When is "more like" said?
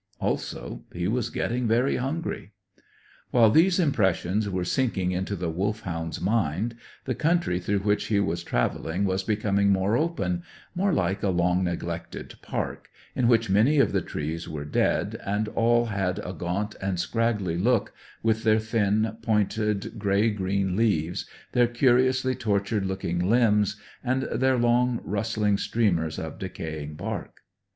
10.73-11.21